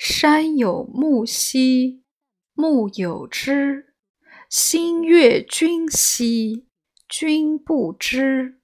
[0.00, 2.04] 山有木兮
[2.54, 3.94] 木有枝
[4.48, 6.68] 心悦君兮
[7.08, 8.60] 君不知。